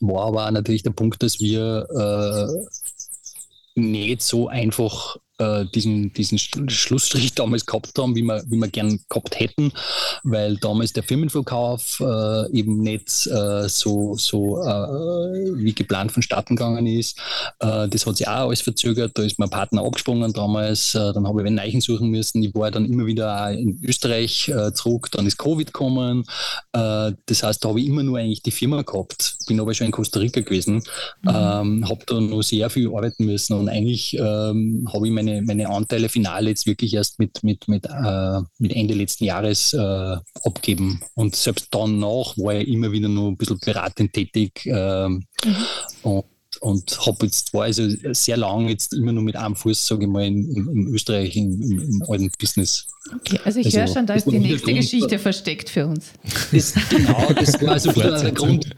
[0.00, 7.34] war aber natürlich der Punkt, dass wir äh, nicht so einfach äh, diesen, diesen Schlussstrich
[7.34, 9.72] damals gehabt haben, wie wir, wie wir gern gehabt hätten,
[10.22, 16.86] weil damals der Firmenverkauf äh, eben nicht äh, so, so äh, wie geplant vonstatten gegangen
[16.86, 17.18] ist.
[17.58, 19.18] Äh, das hat sich auch alles verzögert.
[19.18, 20.94] Da ist mein Partner abgesprungen damals.
[20.94, 22.42] Äh, dann habe ich einen Neichen suchen müssen.
[22.42, 25.10] Ich war dann immer wieder in Österreich zurück.
[25.10, 26.24] Dann ist Covid gekommen.
[26.72, 29.36] das heißt, da habe ich immer nur eigentlich die Firma gehabt.
[29.46, 30.82] Bin aber schon in Costa Rica gewesen.
[31.22, 31.28] Mhm.
[31.28, 35.68] Ähm, habe da noch sehr viel arbeiten müssen und eigentlich ähm, habe ich meine, meine
[35.68, 41.00] Anteile final jetzt wirklich erst mit, mit, mit, äh, mit Ende letzten Jahres äh, abgeben.
[41.14, 44.66] Und selbst danach war ich immer wieder nur ein bisschen beratend tätig.
[44.66, 45.24] Äh, mhm.
[46.02, 46.24] und
[46.64, 50.08] und habe jetzt war also sehr lange jetzt immer nur mit einem Fuß, sage ich
[50.08, 52.86] mal, in, in, in Österreich im, im, alten Business.
[53.14, 56.12] Okay, also ich also, höre schon, da ist die nächste Grund, Geschichte versteckt für uns.
[56.50, 58.70] Das, genau, das war also der Grund,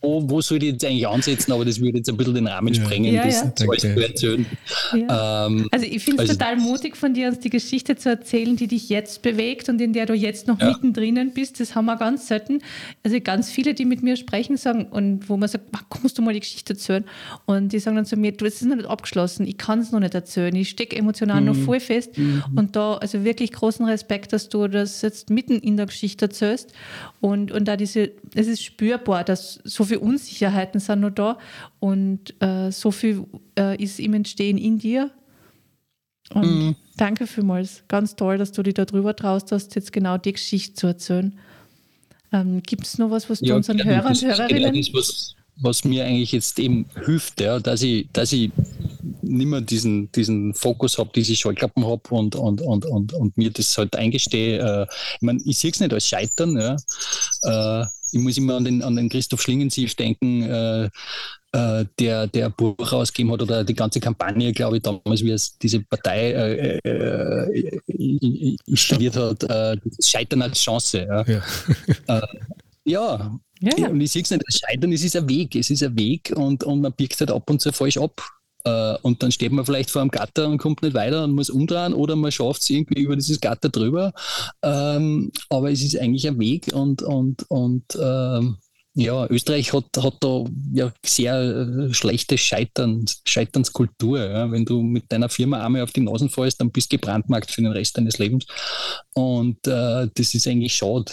[0.00, 2.72] wo, wo soll ich jetzt eigentlich ansetzen, aber das würde jetzt ein bisschen den Rahmen
[2.72, 2.80] ja.
[2.80, 3.68] sprengen, ja, das ja.
[3.68, 4.46] alles zu erzählen.
[4.94, 5.46] Ja.
[5.46, 8.54] Ähm, also ich finde es also, total mutig von dir, uns die Geschichte zu erzählen,
[8.54, 10.68] die dich jetzt bewegt und in der du jetzt noch ja.
[10.68, 11.58] mittendrin bist.
[11.58, 12.60] Das haben wir ganz selten.
[13.02, 16.34] Also ganz viele, die mit mir sprechen, sagen und wo man sagt, kommst du mal
[16.34, 17.04] die Geschichte erzählen?
[17.46, 19.90] Und die sagen dann zu mir, du, es ist noch nicht abgeschlossen, ich kann es
[19.90, 21.46] noch nicht erzählen, ich stecke emotional mhm.
[21.48, 22.16] noch voll fest.
[22.16, 22.44] Mhm.
[22.54, 26.26] Und da, also wirklich groß großen Respekt, dass du das jetzt mitten in der Geschichte
[26.26, 26.72] erzählst.
[27.20, 31.38] Und, und da diese, es ist spürbar, dass so viele Unsicherheiten sind noch da
[31.80, 33.24] und äh, so viel
[33.58, 35.10] äh, ist im Entstehen in dir.
[36.34, 36.76] Und mhm.
[36.96, 37.84] danke vielmals.
[37.88, 41.38] Ganz toll, dass du dich darüber traust hast, jetzt genau die Geschichte zu erzählen.
[42.32, 44.74] Ähm, Gibt es noch was, was du ja, unseren Hörern und Hörerinnen...
[44.74, 48.50] Das, was, was mir eigentlich jetzt eben hilft, ja, dass ich, dass ich
[49.22, 53.50] nicht mehr diesen, diesen Fokus habe, diese Scheuklappen habe und, und, und, und, und mir
[53.50, 54.58] das halt eingestehe.
[54.58, 54.86] Äh,
[55.16, 56.56] ich meine, ich sehe es nicht als Scheitern.
[56.56, 56.76] Ja.
[57.82, 60.84] Äh, ich muss immer an den, an den Christoph Schlingensief denken, äh,
[61.52, 65.56] äh der, der Buch rausgegeben hat oder die ganze Kampagne, glaube ich, damals, wie es
[65.58, 67.78] diese Partei äh, äh,
[68.66, 69.46] installiert hat,
[70.04, 71.06] Scheitern als Chance.
[71.08, 71.24] Ja.
[71.26, 72.22] ja.
[72.84, 73.88] ja, ja.
[73.88, 75.54] Und ich sehe es nicht als Scheitern, es ist ein Weg.
[75.56, 78.22] Es ist ein Weg und, und man biegt halt ab und zu falsch ab.
[78.64, 81.50] Äh, und dann steht man vielleicht vor einem Gatter und kommt nicht weiter und muss
[81.50, 84.12] umdrehen oder man schafft es irgendwie über dieses Gatter drüber.
[84.62, 88.58] Ähm, aber es ist eigentlich ein Weg und, und, und ähm,
[88.94, 90.44] ja, Österreich hat, hat da
[90.74, 94.18] ja sehr äh, schlechte Scheitern, Scheiternskultur.
[94.18, 94.50] Ja.
[94.50, 97.62] Wenn du mit deiner Firma einmal auf die Nasen fallst, dann bist du gebrandmarkt für
[97.62, 98.46] den Rest deines Lebens.
[99.14, 101.10] Und äh, das ist eigentlich schade.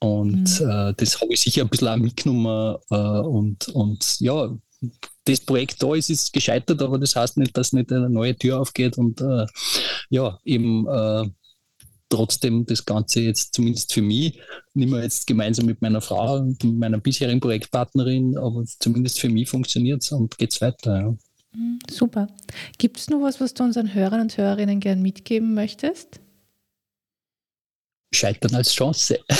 [0.00, 0.70] Und mhm.
[0.70, 2.76] äh, das habe ich sicher ein bisschen auch mitgenommen.
[2.90, 4.50] Äh, und, und ja,
[5.24, 8.60] das Projekt da ist, ist gescheitert, aber das heißt nicht, dass nicht eine neue Tür
[8.60, 9.46] aufgeht und äh,
[10.08, 11.28] ja, eben äh,
[12.08, 14.40] trotzdem das Ganze jetzt zumindest für mich,
[14.74, 19.48] nicht mehr jetzt gemeinsam mit meiner Frau und meiner bisherigen Projektpartnerin, aber zumindest für mich
[19.48, 20.98] funktioniert es und geht es weiter.
[20.98, 21.16] Ja.
[21.54, 22.26] Mhm, super.
[22.78, 26.20] Gibt es noch was, was du unseren Hörern und Hörerinnen gern mitgeben möchtest?
[28.12, 29.20] Scheitern als Chance.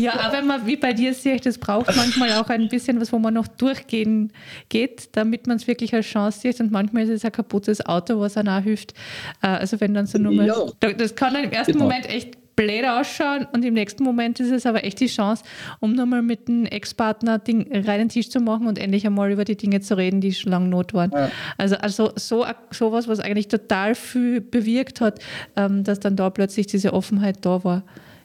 [0.00, 3.12] ja, aber man, wie bei dir sehe ich, das braucht manchmal auch ein bisschen was,
[3.12, 4.32] wo man noch durchgehen
[4.68, 6.58] geht, damit man es wirklich als Chance sieht.
[6.60, 8.94] Und manchmal ist es ein kaputtes Auto, was einem auch hilft.
[9.42, 10.56] Äh, also wenn dann so nur ja.
[10.80, 11.84] das kann dann im ersten genau.
[11.84, 15.44] Moment echt blöd ausschauen und im nächsten Moment ist es aber echt die Chance,
[15.80, 17.40] um nochmal mit dem Ex-Partner
[17.72, 20.68] reinen Tisch zu machen und endlich einmal über die Dinge zu reden, die schon lange
[20.68, 21.10] Not waren.
[21.12, 21.30] Ja.
[21.58, 25.20] Also, also so sowas, was eigentlich total viel bewirkt hat,
[25.56, 27.82] ähm, dass dann da plötzlich diese Offenheit da war.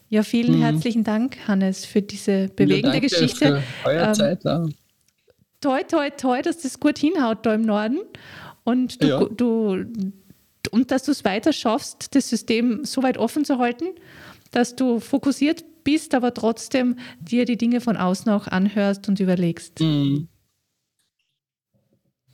[0.10, 0.64] Ja, vielen mhm.
[0.64, 3.62] herzlichen Dank, Hannes, für diese bewegende ja, Geschichte.
[3.84, 4.66] Für euer ähm, Zeit, ja.
[5.62, 8.00] Toi, toi, toi, dass das gut hinhaut da im Norden.
[8.64, 9.24] Und du, ja.
[9.26, 9.86] du,
[10.72, 13.86] und dass du es weiter schaffst, das System so weit offen zu halten,
[14.52, 19.80] dass du fokussiert bist, aber trotzdem dir die Dinge von außen auch anhörst und überlegst.
[19.80, 20.28] Mhm.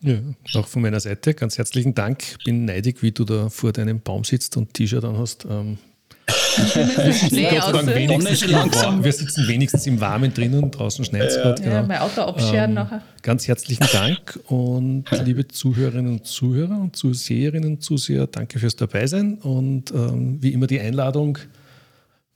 [0.02, 0.20] Ja,
[0.54, 2.38] auch von meiner Seite ganz herzlichen Dank.
[2.44, 5.48] Bin neidig, wie du da vor deinem Baum sitzt und T-Shirt anhast.
[5.50, 5.80] Ähm,
[9.04, 11.62] wir sitzen wenigstens im Warmen drinnen, draußen schneit es gerade.
[11.62, 11.76] Genau.
[11.76, 13.02] Ja, mein Auto abscheren ähm, nachher.
[13.22, 19.36] Ganz herzlichen Dank und liebe Zuhörerinnen und Zuhörer und Zuseherinnen und Zuseher, danke fürs Dabeisein
[19.36, 21.38] und ähm, wie immer die Einladung,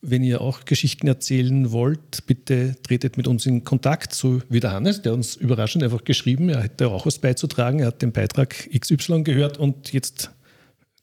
[0.02, 4.72] wenn ihr auch Geschichten erzählen wollt, bitte tretet mit uns in Kontakt, so wie der
[4.72, 8.70] Hannes, der uns überraschend einfach geschrieben, er hätte auch was beizutragen, er hat den Beitrag
[8.78, 10.32] XY gehört und jetzt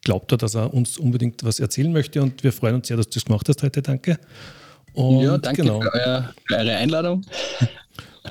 [0.06, 3.08] glaubt er, dass er uns unbedingt was erzählen möchte und wir freuen uns sehr, dass
[3.08, 3.82] du das gemacht hast heute.
[3.82, 4.20] Danke.
[4.94, 5.80] Und ja, danke genau.
[5.80, 7.26] für, euer, für eure Einladung.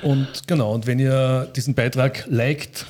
[0.01, 2.85] Und genau, und wenn ihr diesen Beitrag liked,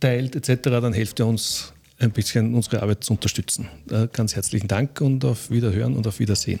[0.00, 3.68] teilt etc., dann helft ihr uns ein bisschen unsere Arbeit zu unterstützen.
[3.90, 6.60] Äh, ganz herzlichen Dank und auf Wiederhören und auf Wiedersehen.